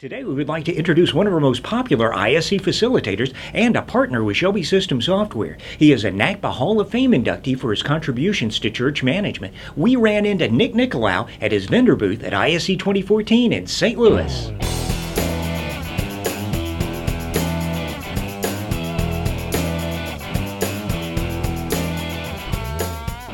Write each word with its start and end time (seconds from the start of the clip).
Today, 0.00 0.24
we 0.24 0.32
would 0.32 0.48
like 0.48 0.64
to 0.64 0.72
introduce 0.74 1.12
one 1.12 1.26
of 1.26 1.34
our 1.34 1.40
most 1.40 1.62
popular 1.62 2.10
ISC 2.12 2.62
facilitators 2.62 3.34
and 3.52 3.76
a 3.76 3.82
partner 3.82 4.24
with 4.24 4.34
Shelby 4.34 4.62
System 4.62 5.02
Software. 5.02 5.58
He 5.76 5.92
is 5.92 6.06
a 6.06 6.10
NACPA 6.10 6.52
Hall 6.52 6.80
of 6.80 6.88
Fame 6.88 7.10
inductee 7.10 7.60
for 7.60 7.70
his 7.70 7.82
contributions 7.82 8.58
to 8.60 8.70
church 8.70 9.02
management. 9.02 9.52
We 9.76 9.96
ran 9.96 10.24
into 10.24 10.48
Nick 10.48 10.72
Nicolaou 10.72 11.28
at 11.42 11.52
his 11.52 11.66
vendor 11.66 11.96
booth 11.96 12.24
at 12.24 12.32
ISC 12.32 12.78
2014 12.78 13.52
in 13.52 13.66
St. 13.66 13.98
Louis. 13.98 14.69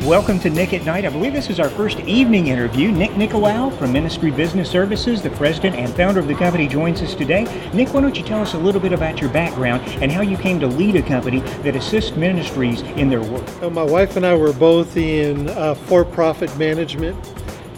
Welcome 0.07 0.39
to 0.41 0.51
Nick 0.51 0.73
at 0.73 0.85
Night. 0.85 1.05
I 1.05 1.09
believe 1.09 1.33
this 1.33 1.51
is 1.51 1.59
our 1.59 1.69
first 1.69 1.99
evening 1.99 2.47
interview. 2.47 2.93
Nick 2.93 3.11
Nicolaou 3.11 3.77
from 3.77 3.93
Ministry 3.93 4.31
Business 4.31 4.71
Services, 4.71 5.21
the 5.21 5.31
president 5.31 5.75
and 5.75 5.93
founder 5.93 6.21
of 6.21 6.29
the 6.29 6.35
company, 6.37 6.69
joins 6.69 7.03
us 7.03 7.13
today. 7.13 7.43
Nick, 7.75 7.93
why 7.93 8.03
don't 8.03 8.17
you 8.17 8.23
tell 8.23 8.41
us 8.41 8.55
a 8.55 8.59
little 8.59 8.81
bit 8.81 8.93
about 8.93 9.21
your 9.21 9.31
background 9.31 9.83
and 10.01 10.13
how 10.13 10.21
you 10.21 10.37
came 10.37 10.61
to 10.61 10.69
lead 10.69 10.95
a 10.95 11.03
company 11.03 11.41
that 11.65 11.75
assists 11.75 12.17
ministries 12.17 12.83
in 12.83 13.09
their 13.09 13.21
work? 13.21 13.73
My 13.73 13.83
wife 13.83 14.17
and 14.17 14.25
I 14.25 14.37
were 14.37 14.53
both 14.53 14.97
in 14.97 15.49
uh, 15.49 15.75
for 15.75 16.05
profit 16.05 16.57
management, 16.57 17.17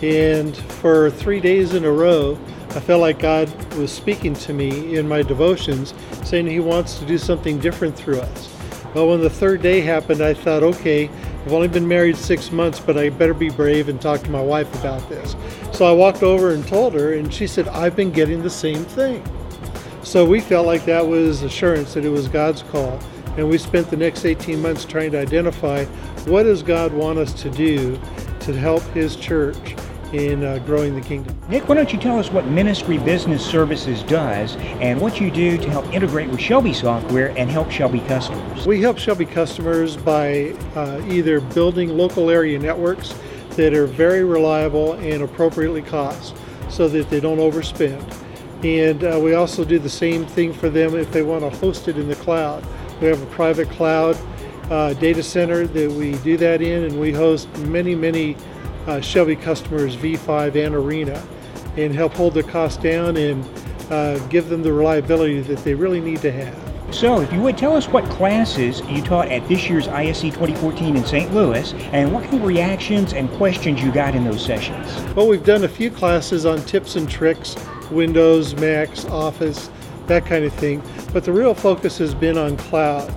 and 0.02 0.54
for 0.54 1.08
three 1.08 1.40
days 1.40 1.72
in 1.72 1.86
a 1.86 1.90
row, 1.90 2.38
I 2.72 2.80
felt 2.80 3.00
like 3.00 3.20
God 3.20 3.50
was 3.76 3.90
speaking 3.90 4.34
to 4.34 4.52
me 4.52 4.96
in 4.98 5.08
my 5.08 5.22
devotions, 5.22 5.94
saying 6.24 6.46
He 6.46 6.60
wants 6.60 6.98
to 6.98 7.06
do 7.06 7.16
something 7.16 7.58
different 7.58 7.96
through 7.96 8.20
us. 8.20 8.54
Well, 8.94 9.08
when 9.08 9.20
the 9.20 9.30
third 9.30 9.62
day 9.62 9.80
happened, 9.80 10.22
I 10.22 10.34
thought, 10.34 10.62
okay, 10.62 11.10
I've 11.48 11.54
only 11.54 11.68
been 11.68 11.88
married 11.88 12.18
six 12.18 12.52
months, 12.52 12.78
but 12.78 12.98
I 12.98 13.08
better 13.08 13.32
be 13.32 13.48
brave 13.48 13.88
and 13.88 13.98
talk 13.98 14.20
to 14.20 14.30
my 14.30 14.42
wife 14.42 14.68
about 14.80 15.08
this. 15.08 15.34
So 15.72 15.86
I 15.86 15.92
walked 15.92 16.22
over 16.22 16.50
and 16.50 16.68
told 16.68 16.92
her, 16.92 17.14
and 17.14 17.32
she 17.32 17.46
said, 17.46 17.68
I've 17.68 17.96
been 17.96 18.10
getting 18.10 18.42
the 18.42 18.50
same 18.50 18.84
thing. 18.84 19.24
So 20.02 20.26
we 20.26 20.40
felt 20.40 20.66
like 20.66 20.84
that 20.84 21.06
was 21.06 21.42
assurance 21.42 21.94
that 21.94 22.04
it 22.04 22.10
was 22.10 22.28
God's 22.28 22.60
call. 22.64 23.00
And 23.38 23.48
we 23.48 23.56
spent 23.56 23.88
the 23.88 23.96
next 23.96 24.26
18 24.26 24.60
months 24.60 24.84
trying 24.84 25.10
to 25.12 25.20
identify 25.20 25.86
what 26.26 26.42
does 26.42 26.62
God 26.62 26.92
want 26.92 27.18
us 27.18 27.32
to 27.40 27.48
do 27.48 27.98
to 28.40 28.52
help 28.52 28.82
His 28.92 29.16
church 29.16 29.74
in 30.12 30.44
uh, 30.44 30.58
growing 30.66 30.94
the 30.94 31.00
kingdom. 31.00 31.37
Nick, 31.48 31.66
why 31.66 31.76
don't 31.76 31.94
you 31.94 31.98
tell 31.98 32.18
us 32.18 32.30
what 32.30 32.46
Ministry 32.46 32.98
Business 32.98 33.42
Services 33.42 34.02
does 34.02 34.56
and 34.82 35.00
what 35.00 35.18
you 35.18 35.30
do 35.30 35.56
to 35.56 35.70
help 35.70 35.90
integrate 35.94 36.28
with 36.28 36.38
Shelby 36.38 36.74
software 36.74 37.32
and 37.38 37.50
help 37.50 37.70
Shelby 37.70 38.00
customers? 38.00 38.66
We 38.66 38.82
help 38.82 38.98
Shelby 38.98 39.24
customers 39.24 39.96
by 39.96 40.50
uh, 40.76 41.00
either 41.08 41.40
building 41.40 41.96
local 41.96 42.28
area 42.28 42.58
networks 42.58 43.14
that 43.56 43.72
are 43.72 43.86
very 43.86 44.24
reliable 44.24 44.92
and 44.92 45.22
appropriately 45.22 45.80
cost 45.80 46.36
so 46.68 46.86
that 46.86 47.08
they 47.08 47.18
don't 47.18 47.38
overspend. 47.38 48.04
And 48.62 49.02
uh, 49.02 49.18
we 49.18 49.32
also 49.32 49.64
do 49.64 49.78
the 49.78 49.88
same 49.88 50.26
thing 50.26 50.52
for 50.52 50.68
them 50.68 50.94
if 50.94 51.10
they 51.12 51.22
want 51.22 51.50
to 51.50 51.58
host 51.60 51.88
it 51.88 51.96
in 51.96 52.08
the 52.08 52.16
cloud. 52.16 52.62
We 53.00 53.06
have 53.06 53.22
a 53.22 53.26
private 53.34 53.70
cloud 53.70 54.18
uh, 54.68 54.92
data 54.92 55.22
center 55.22 55.66
that 55.66 55.92
we 55.92 56.12
do 56.18 56.36
that 56.36 56.60
in, 56.60 56.84
and 56.84 57.00
we 57.00 57.10
host 57.10 57.48
many, 57.60 57.94
many 57.94 58.36
uh, 58.86 59.00
Shelby 59.00 59.36
customers 59.36 59.96
V5 59.96 60.66
and 60.66 60.74
Arena 60.74 61.26
and 61.78 61.94
help 61.94 62.12
hold 62.14 62.34
the 62.34 62.42
costs 62.42 62.82
down 62.82 63.16
and 63.16 63.44
uh, 63.90 64.18
give 64.26 64.48
them 64.48 64.62
the 64.62 64.72
reliability 64.72 65.40
that 65.40 65.58
they 65.64 65.74
really 65.74 66.00
need 66.00 66.20
to 66.20 66.32
have. 66.32 66.68
So, 66.90 67.20
if 67.20 67.30
you 67.32 67.42
would 67.42 67.58
tell 67.58 67.76
us 67.76 67.86
what 67.86 68.04
classes 68.06 68.80
you 68.88 69.02
taught 69.02 69.28
at 69.28 69.46
this 69.46 69.68
year's 69.68 69.86
ISC 69.88 70.22
2014 70.22 70.96
in 70.96 71.04
St. 71.04 71.34
Louis 71.34 71.74
and 71.92 72.12
what 72.12 72.24
kind 72.24 72.36
of 72.36 72.44
reactions 72.44 73.12
and 73.12 73.30
questions 73.32 73.82
you 73.82 73.92
got 73.92 74.14
in 74.14 74.24
those 74.24 74.44
sessions. 74.44 74.86
Well, 75.14 75.28
we've 75.28 75.44
done 75.44 75.64
a 75.64 75.68
few 75.68 75.90
classes 75.90 76.46
on 76.46 76.60
tips 76.62 76.96
and 76.96 77.08
tricks, 77.08 77.56
Windows, 77.90 78.54
Macs, 78.56 79.04
Office, 79.04 79.70
that 80.06 80.24
kind 80.24 80.46
of 80.46 80.52
thing, 80.54 80.82
but 81.12 81.24
the 81.24 81.32
real 81.32 81.52
focus 81.52 81.98
has 81.98 82.14
been 82.14 82.38
on 82.38 82.56
cloud. 82.56 83.12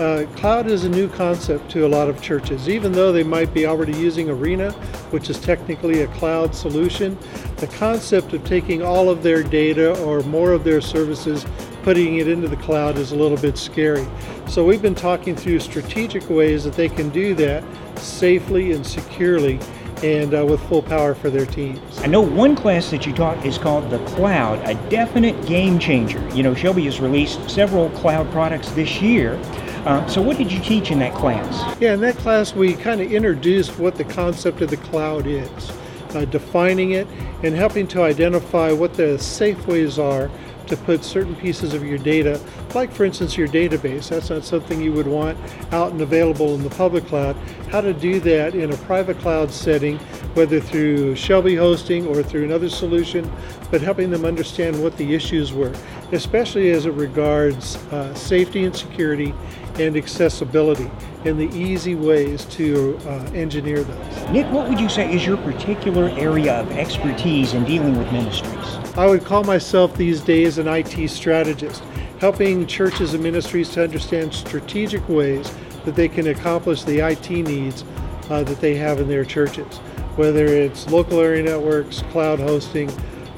Uh, 0.00 0.26
cloud 0.34 0.66
is 0.66 0.84
a 0.84 0.88
new 0.88 1.08
concept 1.08 1.70
to 1.70 1.86
a 1.86 1.88
lot 1.88 2.08
of 2.08 2.20
churches. 2.20 2.68
Even 2.68 2.90
though 2.90 3.12
they 3.12 3.22
might 3.22 3.54
be 3.54 3.66
already 3.66 3.96
using 3.96 4.28
Arena, 4.28 4.74
which 5.12 5.30
is 5.30 5.38
technically 5.40 6.02
a 6.02 6.06
cloud 6.08 6.54
solution, 6.54 7.18
the 7.56 7.66
concept 7.66 8.32
of 8.32 8.44
taking 8.44 8.82
all 8.82 9.08
of 9.08 9.22
their 9.22 9.42
data 9.42 9.98
or 10.02 10.22
more 10.22 10.52
of 10.52 10.64
their 10.64 10.80
services, 10.80 11.46
putting 11.82 12.18
it 12.18 12.28
into 12.28 12.48
the 12.48 12.56
cloud 12.56 12.96
is 12.96 13.12
a 13.12 13.16
little 13.16 13.36
bit 13.36 13.58
scary. 13.58 14.06
So 14.46 14.64
we've 14.64 14.82
been 14.82 14.94
talking 14.94 15.36
through 15.36 15.60
strategic 15.60 16.28
ways 16.28 16.64
that 16.64 16.74
they 16.74 16.88
can 16.88 17.10
do 17.10 17.34
that 17.34 17.64
safely 17.98 18.72
and 18.72 18.86
securely 18.86 19.58
and 20.02 20.34
uh, 20.34 20.44
with 20.44 20.60
full 20.68 20.82
power 20.82 21.14
for 21.14 21.30
their 21.30 21.46
teams. 21.46 21.80
I 22.00 22.06
know 22.06 22.20
one 22.20 22.56
class 22.56 22.90
that 22.90 23.06
you 23.06 23.12
taught 23.12 23.44
is 23.46 23.56
called 23.56 23.88
The 23.90 24.04
Cloud, 24.04 24.58
a 24.68 24.74
definite 24.88 25.46
game 25.46 25.78
changer. 25.78 26.26
You 26.34 26.42
know, 26.42 26.54
Shelby 26.54 26.84
has 26.86 27.00
released 27.00 27.48
several 27.48 27.88
cloud 27.90 28.30
products 28.32 28.70
this 28.72 29.00
year. 29.00 29.40
Uh, 29.84 30.06
so, 30.06 30.22
what 30.22 30.38
did 30.38 30.52
you 30.52 30.60
teach 30.60 30.92
in 30.92 31.00
that 31.00 31.12
class? 31.12 31.76
Yeah, 31.80 31.94
in 31.94 32.00
that 32.02 32.16
class, 32.16 32.54
we 32.54 32.74
kind 32.74 33.00
of 33.00 33.10
introduced 33.10 33.80
what 33.80 33.96
the 33.96 34.04
concept 34.04 34.60
of 34.60 34.70
the 34.70 34.76
cloud 34.76 35.26
is, 35.26 35.72
uh, 36.14 36.24
defining 36.26 36.92
it, 36.92 37.08
and 37.42 37.56
helping 37.56 37.88
to 37.88 38.02
identify 38.02 38.70
what 38.70 38.94
the 38.94 39.18
safe 39.18 39.66
ways 39.66 39.98
are 39.98 40.30
to 40.68 40.76
put 40.76 41.04
certain 41.04 41.34
pieces 41.34 41.74
of 41.74 41.84
your 41.84 41.98
data, 41.98 42.40
like 42.74 42.92
for 42.92 43.04
instance 43.04 43.36
your 43.36 43.48
database, 43.48 44.08
that's 44.08 44.30
not 44.30 44.44
something 44.44 44.80
you 44.80 44.92
would 44.92 45.06
want 45.06 45.36
out 45.72 45.92
and 45.92 46.00
available 46.00 46.54
in 46.54 46.62
the 46.62 46.70
public 46.70 47.04
cloud, 47.06 47.36
how 47.70 47.80
to 47.80 47.92
do 47.92 48.20
that 48.20 48.54
in 48.54 48.72
a 48.72 48.76
private 48.78 49.18
cloud 49.18 49.50
setting, 49.50 49.98
whether 50.34 50.60
through 50.60 51.14
Shelby 51.16 51.56
hosting 51.56 52.06
or 52.06 52.22
through 52.22 52.44
another 52.44 52.70
solution, 52.70 53.30
but 53.70 53.80
helping 53.80 54.10
them 54.10 54.24
understand 54.24 54.80
what 54.82 54.96
the 54.96 55.14
issues 55.14 55.52
were, 55.52 55.72
especially 56.12 56.70
as 56.70 56.86
it 56.86 56.92
regards 56.92 57.76
uh, 57.92 58.14
safety 58.14 58.64
and 58.64 58.74
security 58.74 59.34
and 59.78 59.96
accessibility 59.96 60.90
and 61.24 61.38
the 61.38 61.48
easy 61.56 61.94
ways 61.94 62.44
to 62.46 62.98
uh, 63.06 63.30
engineer 63.34 63.82
those. 63.82 64.30
Nick, 64.30 64.50
what 64.52 64.68
would 64.68 64.80
you 64.80 64.88
say 64.88 65.12
is 65.14 65.26
your 65.26 65.36
particular 65.38 66.08
area 66.10 66.60
of 66.60 66.70
expertise 66.72 67.54
in 67.54 67.64
dealing 67.64 67.96
with 67.96 68.10
ministries? 68.12 68.96
I 68.96 69.06
would 69.06 69.24
call 69.24 69.44
myself 69.44 69.96
these 69.96 70.20
days 70.20 70.58
an 70.58 70.68
IT 70.68 71.08
strategist, 71.08 71.82
helping 72.18 72.66
churches 72.66 73.14
and 73.14 73.22
ministries 73.22 73.70
to 73.70 73.84
understand 73.84 74.34
strategic 74.34 75.08
ways 75.08 75.50
that 75.84 75.94
they 75.94 76.08
can 76.08 76.28
accomplish 76.28 76.82
the 76.84 77.00
IT 77.00 77.30
needs 77.30 77.84
uh, 78.30 78.42
that 78.42 78.60
they 78.60 78.74
have 78.74 79.00
in 79.00 79.08
their 79.08 79.24
churches, 79.24 79.78
whether 80.16 80.46
it's 80.46 80.88
local 80.88 81.20
area 81.20 81.42
networks, 81.42 82.02
cloud 82.10 82.38
hosting, 82.38 82.90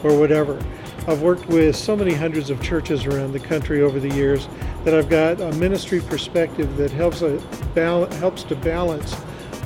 or 0.02 0.18
whatever. 0.18 0.62
I've 1.06 1.20
worked 1.20 1.46
with 1.48 1.76
so 1.76 1.94
many 1.94 2.14
hundreds 2.14 2.48
of 2.48 2.62
churches 2.62 3.04
around 3.04 3.32
the 3.32 3.40
country 3.40 3.82
over 3.82 4.00
the 4.00 4.08
years 4.14 4.48
that 4.84 4.94
I've 4.94 5.10
got 5.10 5.38
a 5.38 5.52
ministry 5.52 6.00
perspective 6.00 6.78
that 6.78 6.90
helps, 6.90 7.20
a, 7.20 7.38
helps 8.16 8.42
to 8.44 8.56
balance 8.56 9.14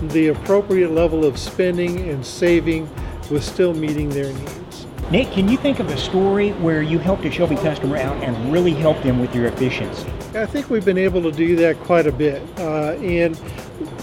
the 0.03 0.29
appropriate 0.29 0.91
level 0.91 1.25
of 1.25 1.39
spending 1.39 2.09
and 2.09 2.27
saving 2.27 2.91
with 3.31 3.45
still 3.45 3.73
meeting 3.73 4.09
their 4.09 4.33
needs. 4.33 4.87
Nick, 5.13 5.31
can 5.31 5.49
you 5.49 5.57
think 5.57 5.79
of 5.79 5.89
a 5.91 5.97
story 5.97 6.51
where 6.55 6.83
you 6.83 6.99
helped 6.99 7.25
a 7.25 7.31
Shelby 7.31 7.57
customer 7.57 7.97
out 7.97 8.17
and 8.25 8.53
really 8.53 8.75
helped 8.75 9.05
them 9.05 9.21
with 9.21 9.33
their 9.33 9.47
efficiency? 9.47 10.09
I 10.35 10.45
think 10.45 10.71
we've 10.71 10.85
been 10.85 10.99
able 10.99 11.23
to 11.23 11.33
do 11.33 11.55
that 11.57 11.79
quite 11.81 12.09
a 12.09 12.13
bit. 12.13 12.43
Uh, 12.59 12.93
and 12.95 13.41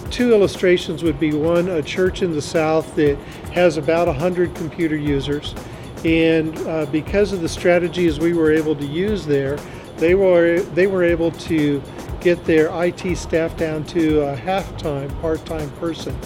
two 0.10 0.34
illustrations 0.34 1.04
would 1.04 1.20
be 1.20 1.34
one, 1.34 1.68
a 1.68 1.84
church 1.84 2.22
in 2.22 2.32
the 2.32 2.42
South 2.42 2.96
that 2.96 3.18
has 3.52 3.76
about 3.76 4.08
100 4.08 4.56
computer 4.56 4.96
users. 4.96 5.54
And 6.06 6.56
uh, 6.60 6.86
because 6.86 7.34
of 7.34 7.42
the 7.42 7.50
strategies 7.50 8.20
we 8.20 8.34
were 8.34 8.52
able 8.52 8.76
to 8.76 8.86
use 8.86 9.26
there, 9.26 9.58
they 9.98 10.14
were, 10.14 10.60
they 10.60 10.86
were 10.86 11.04
able 11.04 11.32
to 11.32 11.82
get 12.22 12.46
their 12.46 12.70
IT 12.84 13.18
staff 13.18 13.58
down 13.58 13.84
to 13.86 14.22
a 14.22 14.36
half-time, 14.36 15.10
part-time 15.20 15.70
person 15.72 16.18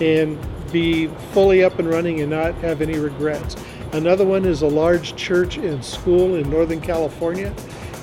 and 0.00 0.38
be 0.72 1.06
fully 1.32 1.62
up 1.62 1.78
and 1.78 1.88
running 1.88 2.20
and 2.20 2.30
not 2.30 2.54
have 2.56 2.82
any 2.82 2.98
regrets. 2.98 3.56
Another 3.92 4.24
one 4.24 4.44
is 4.44 4.62
a 4.62 4.66
large 4.66 5.16
church 5.16 5.56
and 5.56 5.84
school 5.84 6.34
in 6.34 6.50
Northern 6.50 6.80
California, 6.80 7.54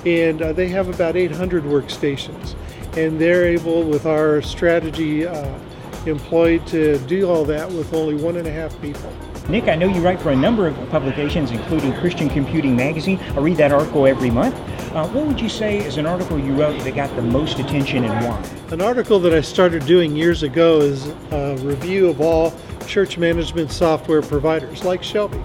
and 0.04 0.42
uh, 0.42 0.52
they 0.52 0.68
have 0.68 0.88
about 0.88 1.16
800 1.16 1.64
workstations. 1.64 2.54
And 2.96 3.20
they're 3.20 3.46
able, 3.46 3.82
with 3.82 4.06
our 4.06 4.40
strategy 4.40 5.26
uh, 5.26 5.58
employed, 6.06 6.66
to 6.68 6.98
do 7.00 7.28
all 7.28 7.44
that 7.44 7.70
with 7.70 7.92
only 7.92 8.14
one 8.14 8.36
and 8.36 8.46
a 8.46 8.52
half 8.52 8.80
people. 8.80 9.12
Nick, 9.48 9.68
I 9.68 9.76
know 9.76 9.86
you 9.86 10.00
write 10.00 10.20
for 10.20 10.30
a 10.30 10.36
number 10.36 10.66
of 10.66 10.74
publications, 10.90 11.52
including 11.52 11.94
Christian 11.94 12.28
Computing 12.28 12.74
Magazine. 12.74 13.20
I 13.20 13.38
read 13.38 13.58
that 13.58 13.70
article 13.70 14.04
every 14.04 14.28
month. 14.28 14.56
Uh, 14.92 15.06
what 15.06 15.24
would 15.24 15.40
you 15.40 15.48
say 15.48 15.78
is 15.78 15.98
an 15.98 16.06
article 16.06 16.36
you 16.36 16.52
wrote 16.54 16.82
that 16.82 16.96
got 16.96 17.14
the 17.14 17.22
most 17.22 17.60
attention 17.60 18.04
and 18.04 18.26
why? 18.26 18.42
An 18.72 18.80
article 18.80 19.20
that 19.20 19.32
I 19.32 19.40
started 19.42 19.86
doing 19.86 20.16
years 20.16 20.42
ago 20.42 20.80
is 20.80 21.06
a 21.30 21.56
review 21.58 22.08
of 22.08 22.20
all 22.20 22.52
church 22.88 23.18
management 23.18 23.70
software 23.70 24.20
providers 24.20 24.82
like 24.82 25.04
Shelby. 25.04 25.40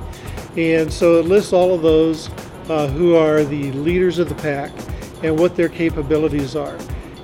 And 0.58 0.92
so 0.92 1.20
it 1.20 1.26
lists 1.26 1.54
all 1.54 1.76
of 1.76 1.84
those 1.84 2.32
uh, 2.70 2.88
who 2.88 3.16
are 3.16 3.44
the 3.44 3.72
leaders 3.74 4.18
of 4.18 4.30
the 4.30 4.36
pack 4.36 4.72
and 5.22 5.38
what 5.38 5.56
their 5.56 5.70
capabilities 5.70 6.56
are. 6.56 6.76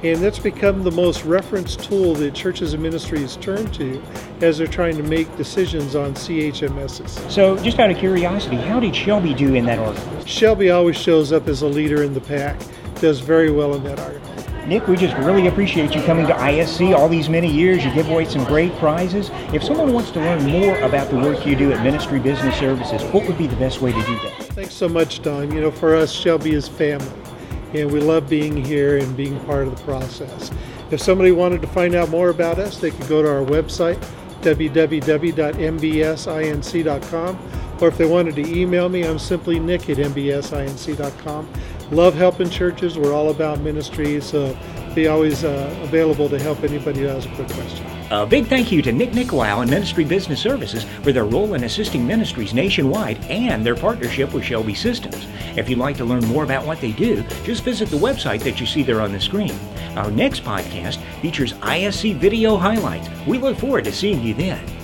And 0.04 0.22
that's 0.22 0.40
become 0.40 0.84
the 0.84 0.92
most 0.92 1.24
referenced 1.26 1.84
tool 1.84 2.14
that 2.16 2.36
churches 2.36 2.74
and 2.74 2.84
ministries 2.84 3.36
turn 3.38 3.70
to 3.72 4.02
as 4.42 4.58
they're 4.58 4.68
trying 4.68 4.96
to 4.98 5.04
make 5.04 5.36
decisions 5.38 5.96
on 5.96 6.14
CHMSs. 6.14 7.32
So, 7.32 7.58
just 7.58 7.80
out 7.80 7.90
of 7.90 7.98
curiosity, 7.98 8.58
how 8.58 8.80
did 8.80 8.96
Shelby 8.96 9.34
do 9.34 9.56
in 9.56 9.66
that 9.66 9.80
article? 9.80 10.26
Shelby 10.26 10.70
always 10.70 10.98
shows 10.98 11.32
up 11.32 11.48
as 11.48 11.64
a 11.64 11.68
leader 11.68 12.04
in 12.04 12.14
the 12.14 12.22
pack, 12.22 12.60
does 12.96 13.22
very 13.22 13.50
well 13.50 13.74
in 13.74 13.84
that 13.86 14.00
article. 14.00 14.28
Nick, 14.68 14.86
we 14.86 14.98
just 14.98 15.16
really 15.20 15.48
appreciate 15.48 15.96
you 15.96 16.02
coming 16.02 16.28
to 16.28 16.34
ISC 16.34 16.94
all 16.94 17.08
these 17.08 17.30
many 17.30 17.50
years. 17.50 17.86
You 17.86 17.94
give 17.94 18.10
away 18.10 18.26
some 18.26 18.44
great 18.44 18.76
prizes. 18.76 19.32
If 19.54 19.64
someone 19.64 19.94
wants 19.94 20.12
to 20.12 20.20
learn 20.20 20.44
more 20.44 20.78
about 20.80 21.10
the 21.10 21.16
work 21.16 21.46
you 21.46 21.56
do 21.56 21.72
at 21.72 21.82
Ministry 21.82 22.20
Business 22.20 22.54
Services, 22.60 23.02
what 23.14 23.26
would 23.28 23.38
be 23.38 23.48
the 23.48 23.56
best 23.56 23.80
way 23.80 23.94
to 23.94 24.02
do 24.02 24.16
that? 24.16 24.34
Thanks 24.58 24.74
so 24.74 24.90
much, 24.90 25.22
Don. 25.22 25.54
You 25.54 25.62
know, 25.62 25.72
for 25.72 25.96
us, 25.96 26.12
Shelby 26.12 26.54
is 26.54 26.68
family, 26.68 27.10
and 27.74 27.92
we 27.92 28.00
love 28.00 28.30
being 28.30 28.64
here 28.64 28.98
and 28.98 29.16
being 29.18 29.40
part 29.42 29.68
of 29.68 29.78
the 29.78 29.84
process. 29.84 30.52
If 30.92 31.02
somebody 31.02 31.32
wanted 31.32 31.62
to 31.62 31.68
find 31.68 31.96
out 31.96 32.10
more 32.10 32.30
about 32.30 32.60
us, 32.60 32.78
they 32.78 32.92
could 32.92 33.08
go 33.08 33.22
to 33.22 33.30
our 33.30 33.44
website, 33.46 33.98
www.mbsinc.com, 34.42 35.40
or 37.82 37.88
if 37.88 37.98
they 37.98 38.06
wanted 38.06 38.36
to 38.36 38.48
email 38.48 38.90
me, 38.90 39.04
I'm 39.04 39.20
simply 39.20 39.60
nick 39.60 39.90
at 39.90 39.98
mbsinc.com. 39.98 41.50
Love 41.92 42.16
helping 42.16 42.50
churches. 42.50 42.98
We're 42.98 43.14
all 43.14 43.30
about 43.30 43.60
ministry, 43.62 44.20
so 44.22 44.58
be 44.98 45.08
always 45.08 45.44
uh, 45.44 45.80
available 45.84 46.28
to 46.28 46.40
help 46.40 46.64
anybody 46.64 47.02
who 47.02 47.06
has 47.06 47.28
a 47.28 47.30
quick 47.30 47.48
question. 47.50 47.86
A 48.10 48.26
big 48.26 48.48
thank 48.48 48.72
you 48.72 48.82
to 48.82 48.92
Nick 48.92 49.12
Nicolaou 49.12 49.62
and 49.62 49.70
Ministry 49.70 50.04
Business 50.04 50.42
Services 50.42 50.86
for 51.04 51.12
their 51.12 51.26
role 51.26 51.54
in 51.54 51.66
assisting 51.66 52.08
ministries 52.08 52.52
nationwide 52.52 53.24
and 53.26 53.64
their 53.64 53.76
partnership 53.76 54.34
with 54.34 54.44
Shelby 54.44 54.74
Systems. 54.74 55.28
If 55.56 55.70
you'd 55.70 55.78
like 55.78 55.98
to 55.98 56.06
learn 56.06 56.26
more 56.26 56.44
about 56.44 56.66
what 56.66 56.82
they 56.82 56.94
do, 56.94 57.22
just 57.44 57.64
visit 57.64 57.90
the 57.90 57.98
website 57.98 58.42
that 58.42 58.60
you 58.60 58.66
see 58.66 58.82
there 58.82 59.02
on 59.02 59.12
the 59.12 59.20
screen. 59.22 59.54
Our 59.96 60.10
next 60.10 60.44
podcast 60.44 60.98
features 61.22 61.54
ISC 61.54 62.16
video 62.16 62.58
highlights. 62.58 63.08
We 63.28 63.38
look 63.38 63.58
forward 63.60 63.84
to 63.84 63.92
seeing 63.92 64.24
you 64.24 64.34
then. 64.34 64.77